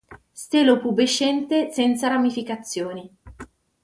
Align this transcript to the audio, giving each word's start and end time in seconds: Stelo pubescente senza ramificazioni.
Stelo 0.31 0.79
pubescente 0.79 1.69
senza 1.71 2.07
ramificazioni. 2.07 3.07